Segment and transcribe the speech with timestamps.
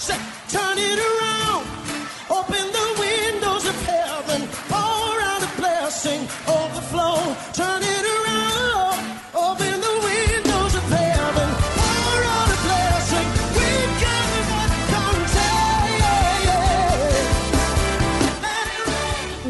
[0.00, 0.16] Say,
[0.48, 1.49] turn it around.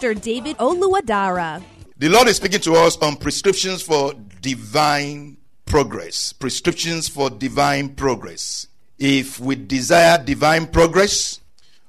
[0.00, 1.62] David Oluwadara.
[1.96, 6.34] The Lord is speaking to us on prescriptions for divine progress.
[6.34, 8.66] Prescriptions for divine progress.
[8.98, 11.40] If we desire divine progress,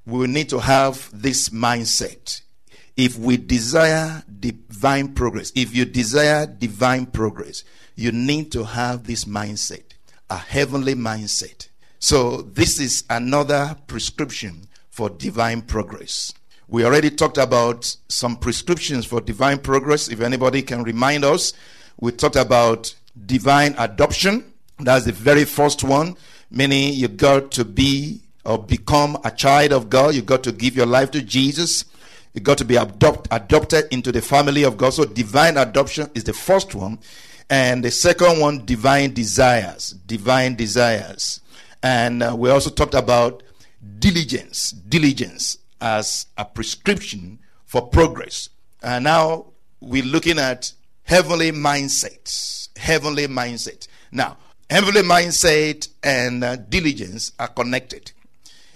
[0.06, 2.42] we will need to have this mindset.
[2.96, 9.26] If we desire divine progress, if you desire divine progress, you need to have this
[9.26, 9.84] mindset,
[10.30, 11.68] a heavenly mindset.
[12.00, 16.34] So, this is another prescription for divine progress.
[16.70, 20.10] We already talked about some prescriptions for divine progress.
[20.10, 21.54] If anybody can remind us,
[21.98, 22.94] we talked about
[23.26, 24.52] divine adoption.
[24.78, 26.18] That's the very first one.
[26.52, 30.14] Meaning you got to be or become a child of God.
[30.14, 31.86] You got to give your life to Jesus.
[32.34, 34.90] You got to be adopt, adopted into the family of God.
[34.94, 37.00] So divine adoption is the first one.
[37.50, 39.92] And the second one, divine desires.
[40.06, 41.40] Divine desires.
[41.82, 43.42] And uh, we also talked about
[44.00, 44.72] diligence.
[44.72, 48.50] Diligence as a prescription for progress.
[48.82, 49.48] And now
[49.80, 50.72] we're looking at
[51.04, 52.70] heavenly mindsets.
[52.78, 53.88] Heavenly mindset.
[54.12, 54.38] Now,
[54.70, 58.12] heavenly mindset and uh, diligence are connected.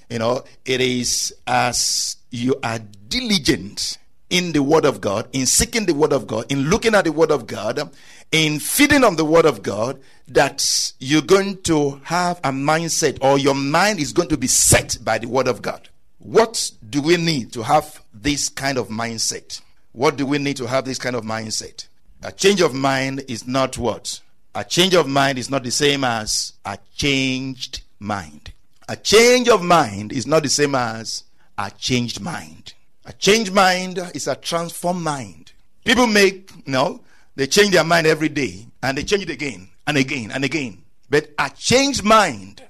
[0.09, 3.97] You know, it is as you are diligent
[4.29, 7.11] in the Word of God, in seeking the Word of God, in looking at the
[7.11, 7.91] Word of God,
[8.31, 13.37] in feeding on the Word of God, that you're going to have a mindset or
[13.37, 15.89] your mind is going to be set by the Word of God.
[16.23, 19.59] What do we need to have this kind of mindset?
[19.91, 21.87] What do we need to have this kind of mindset?
[22.21, 24.21] A change of mind is not what?
[24.53, 28.51] A change of mind is not the same as a changed mind.
[28.87, 31.23] A change of mind is not the same as
[31.57, 32.73] a changed mind.
[33.05, 35.53] A changed mind is a transformed mind.
[35.83, 37.01] People make, you know,
[37.35, 40.83] they change their mind every day and they change it again and again and again.
[41.09, 42.61] But a changed mind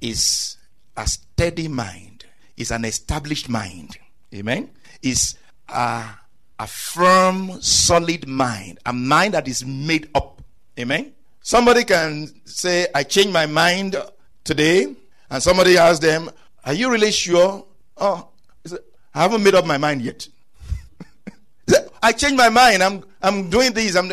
[0.00, 0.56] is
[0.96, 2.09] a steady mind,
[2.60, 3.96] is an established mind.
[4.34, 4.70] Amen?
[5.02, 5.36] Is
[5.68, 6.04] a,
[6.58, 10.42] a firm, solid mind, a mind that is made up.
[10.78, 11.12] Amen?
[11.40, 13.96] Somebody can say, I changed my mind
[14.44, 14.94] today,
[15.30, 16.30] and somebody asks them,
[16.64, 17.64] Are you really sure?
[17.96, 18.28] Oh,
[19.14, 20.28] I haven't made up my mind yet.
[22.02, 22.82] I changed my mind.
[22.82, 23.96] I'm I'm doing this.
[23.96, 24.12] I'm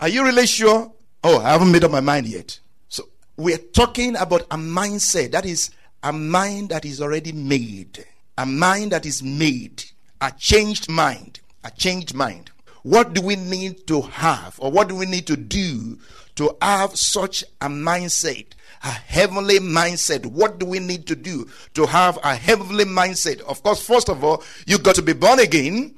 [0.00, 0.92] Are you really sure?
[1.22, 2.58] Oh, I haven't made up my mind yet.
[2.88, 5.70] So we're talking about a mindset that is
[6.02, 8.04] a mind that is already made.
[8.36, 9.84] A mind that is made.
[10.20, 11.40] A changed mind.
[11.64, 12.50] A changed mind.
[12.82, 15.98] What do we need to have or what do we need to do
[16.36, 18.46] to have such a mindset?
[18.84, 20.24] a heavenly mindset.
[20.26, 23.40] What do we need to do to have a heavenly mindset?
[23.40, 25.96] Of course, first of all, you've got to be born again.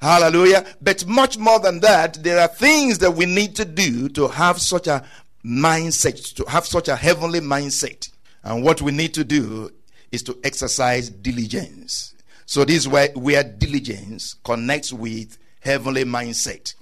[0.00, 0.64] Hallelujah.
[0.80, 4.60] But much more than that, there are things that we need to do to have
[4.60, 5.04] such a
[5.44, 8.10] mindset, to have such a heavenly mindset.
[8.48, 9.70] And what we need to do
[10.10, 12.14] is to exercise diligence.
[12.46, 16.74] So this is where, where diligence connects with heavenly mindset.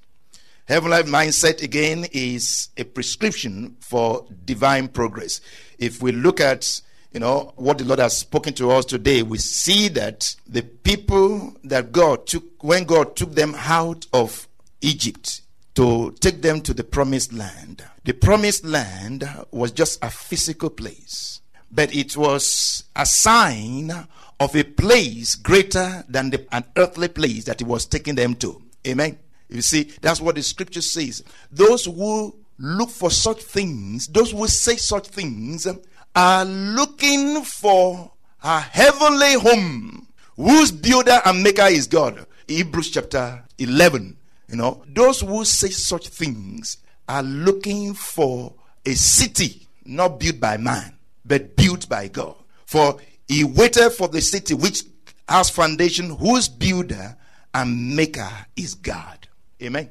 [0.69, 5.41] Heavenly mindset again is a prescription for divine progress.
[5.77, 6.81] If we look at
[7.13, 11.57] you know what the Lord has spoken to us today, we see that the people
[11.65, 14.47] that God took when God took them out of
[14.83, 15.41] Egypt
[15.75, 17.83] to take them to the promised land.
[18.05, 21.41] The promised land was just a physical place,
[21.71, 23.91] but it was a sign
[24.39, 28.63] of a place greater than the, an earthly place that He was taking them to.
[28.87, 29.19] Amen.
[29.49, 31.23] You see, that's what the scripture says.
[31.51, 35.67] Those who look for such things, those who say such things,
[36.15, 38.11] are looking for
[38.43, 42.27] a heavenly home whose builder and maker is God.
[42.49, 44.17] Hebrews chapter 11.
[44.49, 46.79] You know, those who say such things
[47.09, 48.55] are looking for
[48.85, 50.96] a city not built by man,
[51.27, 52.37] but built by God.
[52.67, 54.85] For he waited for the city which
[55.29, 57.17] has foundation, whose builder
[57.55, 59.27] and maker is God.
[59.63, 59.91] Amen.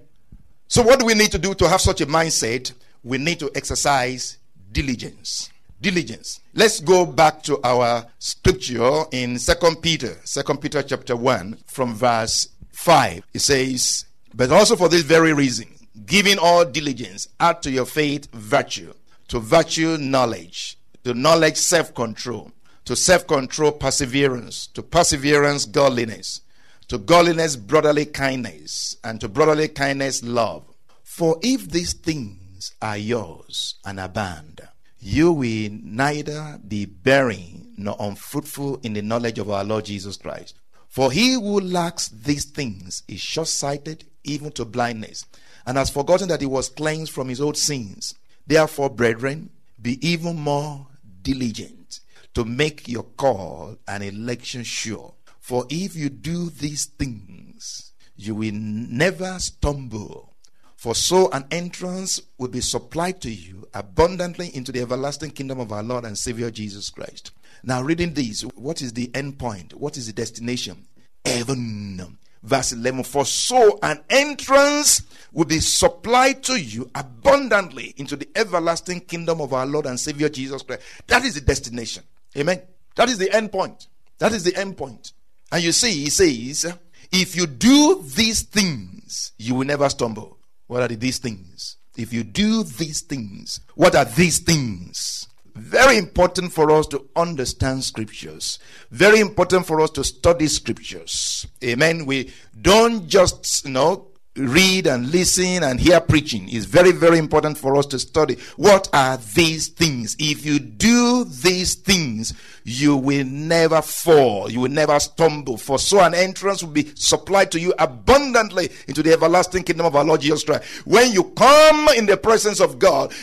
[0.68, 2.74] So, what do we need to do to have such a mindset?
[3.04, 4.38] We need to exercise
[4.72, 5.50] diligence.
[5.82, 6.40] Diligence.
[6.54, 12.50] Let's go back to our scripture in Second Peter, Second Peter chapter 1, from verse
[12.72, 13.24] 5.
[13.34, 15.68] It says, But also for this very reason,
[16.06, 18.94] giving all diligence, add to your faith virtue,
[19.28, 22.52] to virtue knowledge, to knowledge self control,
[22.84, 26.42] to self control perseverance, to perseverance godliness,
[26.88, 30.66] to godliness brotherly kindness, and to brotherly kindness love.
[31.04, 34.68] For if these things are yours and abound,
[34.98, 40.56] you will neither be barren nor unfruitful in the knowledge of our Lord Jesus Christ.
[40.90, 45.24] For he who lacks these things is short sighted even to blindness,
[45.68, 48.16] and has forgotten that he was cleansed from his old sins.
[48.48, 50.88] Therefore, brethren, be even more
[51.26, 52.00] diligent
[52.36, 55.16] to make your call and election sure.
[55.40, 60.36] For if you do these things, you will never stumble.
[60.76, 65.72] For so an entrance will be supplied to you abundantly into the everlasting kingdom of
[65.72, 67.32] our Lord and Savior Jesus Christ.
[67.64, 69.74] Now, reading this, what is the end point?
[69.74, 70.86] What is the destination?
[71.26, 72.18] Heaven.
[72.46, 75.02] Verse 11 For so an entrance
[75.34, 80.30] will be supplied to you abundantly into the everlasting kingdom of our Lord and Savior
[80.30, 80.84] Jesus Christ.
[81.08, 82.04] That is the destination.
[82.38, 82.62] Amen.
[82.96, 83.88] That is the end point.
[84.20, 85.12] That is the end point.
[85.52, 86.74] And you see, he says,
[87.12, 90.38] if you do these things, you will never stumble.
[90.68, 91.78] What are these things?
[91.98, 95.28] If you do these things, what are these things?
[95.56, 98.60] Very important for us to understand scriptures.
[98.92, 101.48] Very important for us to study scriptures.
[101.64, 102.06] Amen.
[102.06, 104.08] We don't just, you know,
[104.38, 106.48] read and listen and hear preaching.
[106.50, 108.38] It's very, very important for us to study.
[108.58, 110.16] What are these things?
[110.20, 112.34] If you do these things,
[112.64, 114.52] you will never fall.
[114.52, 115.58] You will never stumble.
[115.58, 119.96] For so an entrance will be supplied to you abundantly into the everlasting kingdom of
[119.96, 120.66] our Lord Jesus Christ.
[120.86, 123.14] When you come in the presence of God,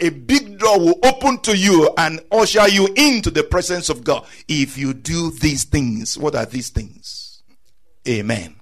[0.00, 4.26] a big door will open to you and usher you into the presence of God.
[4.48, 7.42] If you do these things, what are these things?
[8.08, 8.57] Amen.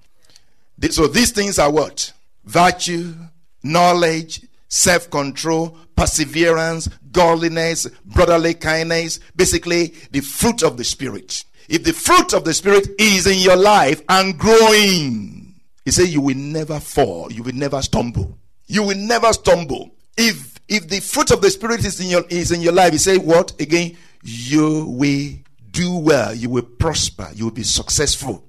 [0.89, 2.13] So these things are what?
[2.45, 3.13] Virtue,
[3.63, 11.43] knowledge, self control, perseverance, godliness, brotherly kindness, basically the fruit of the Spirit.
[11.67, 16.21] If the fruit of the Spirit is in your life and growing, he said you
[16.21, 18.37] will never fall, you will never stumble.
[18.67, 19.95] You will never stumble.
[20.17, 22.97] If if the fruit of the Spirit is in your is in your life, he
[22.97, 23.97] said what again?
[24.23, 25.29] You will
[25.71, 28.43] do well, you will prosper, you will be successful.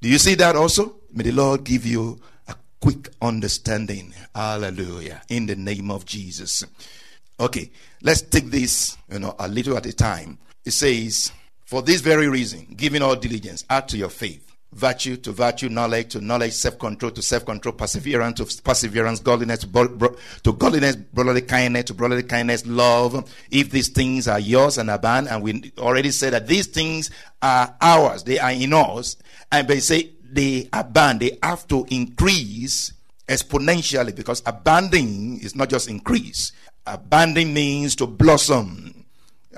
[0.00, 0.99] Do you see that also?
[1.12, 4.14] May the Lord give you a quick understanding.
[4.34, 5.22] Hallelujah.
[5.28, 6.64] In the name of Jesus.
[7.40, 7.70] Okay,
[8.02, 10.38] let's take this, you know, a little at a time.
[10.64, 11.32] It says,
[11.64, 14.46] For this very reason, giving all diligence, add to your faith.
[14.72, 19.60] Virtue to virtue, knowledge to knowledge, self control to self control, perseverance to perseverance, godliness
[19.60, 20.14] to, bro-
[20.44, 23.28] to godliness, brotherly kindness to brotherly kindness, love.
[23.50, 27.10] If these things are yours and abound, and we already said that these things
[27.42, 29.16] are ours, they are in us,
[29.50, 32.92] and they say they abound, they have to increase
[33.28, 36.52] exponentially because abandoning is not just increase.
[36.86, 39.04] Abandoning means to blossom.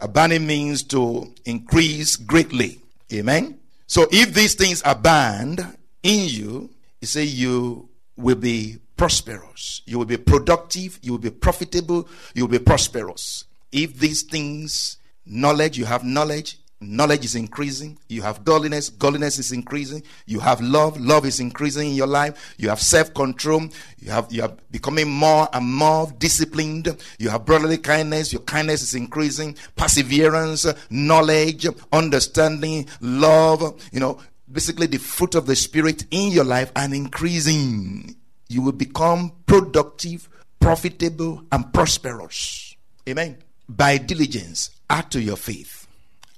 [0.00, 2.80] Abandoning means to increase greatly.
[3.12, 3.58] Amen.
[3.86, 5.60] So if these things abound
[6.02, 9.82] in you, you say you will be prosperous.
[9.86, 10.98] You will be productive.
[11.02, 12.08] You will be profitable.
[12.34, 13.44] You will be prosperous.
[13.70, 17.98] If these things, knowledge, you have knowledge, knowledge is increasing.
[18.08, 20.02] You have godliness, godliness is increasing.
[20.26, 22.54] You have love, love is increasing in your life.
[22.58, 23.68] You have self-control.
[23.98, 26.96] You have you are becoming more and more disciplined.
[27.18, 28.32] You have brotherly kindness.
[28.32, 29.56] Your kindness is increasing.
[29.76, 33.80] Perseverance, knowledge, understanding, love.
[33.92, 34.20] You know,
[34.50, 38.16] basically the fruit of the spirit in your life and increasing.
[38.48, 40.28] You will become productive,
[40.60, 42.76] profitable, and prosperous.
[43.08, 43.38] Amen.
[43.68, 45.81] By diligence, add to your faith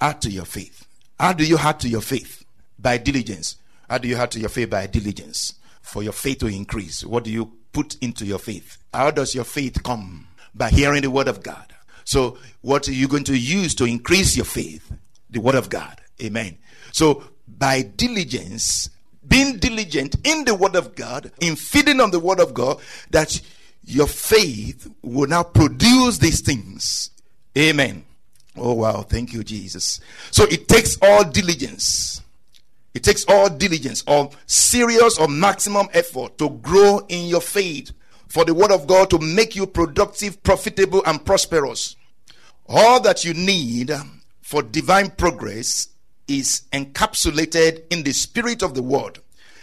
[0.01, 0.87] add to your faith.
[1.19, 2.45] How do you add to your faith?
[2.79, 3.57] By diligence.
[3.89, 4.71] How do you add to your faith?
[4.71, 5.55] By diligence.
[5.83, 7.05] For your faith to increase.
[7.05, 8.79] What do you put into your faith?
[8.93, 10.29] How does your faith come?
[10.55, 11.75] By hearing the word of God.
[12.05, 14.93] So, what are you going to use to increase your faith?
[15.31, 16.01] The word of God.
[16.23, 16.59] Amen.
[16.93, 18.91] So, by diligence,
[19.27, 23.41] being diligent in the word of God, in feeding on the word of God, that
[23.85, 27.11] your faith will now produce these things.
[27.57, 28.05] Amen.
[28.57, 29.03] Oh, wow.
[29.03, 30.01] Thank you, Jesus.
[30.31, 32.23] So it takes all diligence.
[32.95, 37.91] It takes all diligence or serious or maximum effort to grow in your faith
[38.29, 41.97] for the word of God to make you productive, profitable, and prosperous.
[42.69, 43.93] All that you need
[44.43, 45.89] for divine progress
[46.29, 49.19] is encapsulated in the spirit of the word.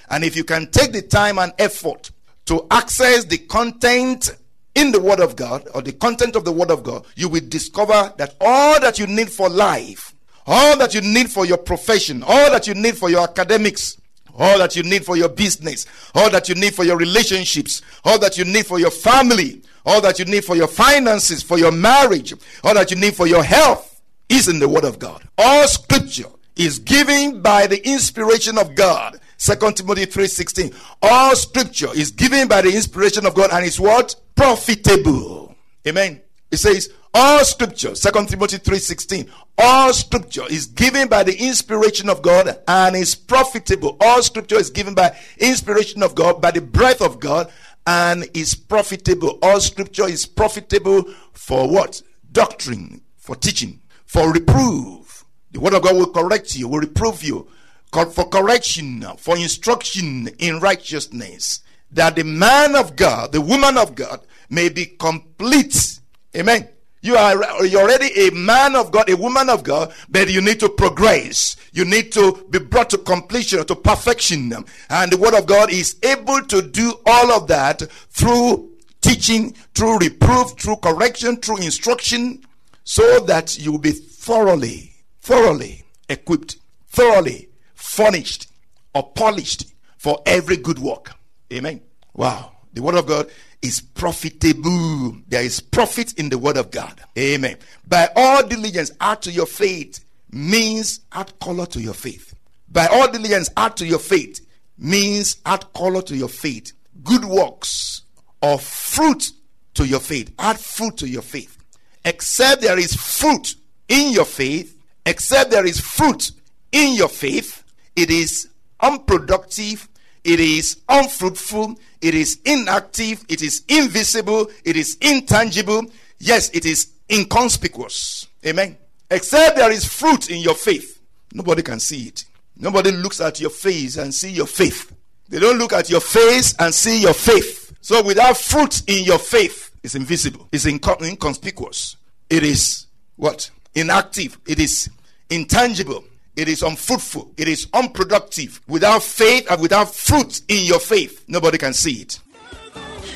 [0.10, 2.12] And if you can take the time and effort
[2.46, 4.36] to access the content
[4.76, 7.42] in the Word of God or the content of the Word of God, you will
[7.48, 10.16] discover that all that you need for life,
[10.48, 13.98] all that you need for your profession, all that you need for your academics,
[14.34, 15.86] all that you need for your business,
[16.16, 20.02] all that you need for your relationships, all that you need for your family, all
[20.02, 23.44] that you need for your finances, for your marriage, all that you need for your
[23.44, 25.24] health is in the Word of God.
[25.38, 29.20] All scripture is given by the inspiration of God.
[29.38, 30.74] 2 Timothy 3:16.
[31.02, 34.16] All scripture is given by the inspiration of God and is what?
[34.36, 35.56] Profitable.
[35.88, 36.22] Amen.
[36.52, 39.30] It says all scripture, 2 Timothy 3:16.
[39.58, 43.98] All scripture is given by the inspiration of God and is profitable.
[44.00, 47.52] All scripture is given by inspiration of God, by the breath of God,
[47.86, 49.40] and is profitable.
[49.42, 52.02] All scripture is profitable for what?
[52.32, 55.26] Doctrine, for teaching, for reproof.
[55.52, 57.50] The word of God will correct you, will reprove you,
[57.92, 61.60] for correction, for instruction in righteousness,
[61.94, 66.00] that the man of God, the woman of God, may be complete.
[66.36, 66.68] Amen.
[67.04, 70.60] You are you're already a man of God, a woman of God, but you need
[70.60, 71.56] to progress.
[71.74, 74.54] You need to be brought to completion, to perfection.
[74.90, 78.72] And the word of God is able to do all of that through
[79.02, 82.44] teaching, through reproof, through correction, through instruction,
[82.84, 86.58] so that you will be thoroughly, thoroughly equipped,
[86.88, 88.48] thoroughly furnished
[88.94, 91.14] or polished for every good work.
[91.52, 91.82] Amen.
[92.14, 92.54] Wow.
[92.74, 93.30] The word of God
[93.62, 95.18] is profitable.
[95.28, 97.02] There is profit in the word of God.
[97.18, 97.58] Amen.
[97.88, 102.34] By all diligence, add to your faith means add color to your faith.
[102.70, 104.46] By all diligence, add to your faith
[104.78, 106.72] means add color to your faith.
[107.04, 108.04] Good works
[108.42, 109.32] or fruit
[109.74, 110.34] to your faith.
[110.40, 111.58] Add fruit to your faith.
[112.06, 113.56] Except there is fruit
[113.88, 116.32] in your faith, except there is fruit
[116.72, 117.64] in your faith,
[117.96, 119.88] it is unproductive,
[120.24, 125.86] it is unfruitful, it is inactive, it is invisible, it is intangible.
[126.20, 128.28] Yes, it is inconspicuous.
[128.46, 128.78] Amen.
[129.10, 131.02] Except there is fruit in your faith,
[131.34, 132.26] nobody can see it.
[132.56, 134.94] Nobody looks at your face and see your faith.
[135.30, 137.74] They don't look at your face and see your faith.
[137.82, 140.48] So without fruit in your faith, it's invisible.
[140.52, 141.96] It's incon- inconspicuous.
[142.30, 142.86] It is
[143.16, 143.50] what?
[143.74, 144.38] Inactive.
[144.46, 144.90] It is
[145.30, 146.04] intangible.
[146.36, 147.34] It is unfruitful.
[147.38, 148.62] It is unproductive.
[148.68, 152.20] Without faith and without fruit in your faith, nobody can see it.